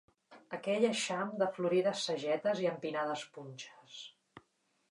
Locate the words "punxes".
3.37-3.99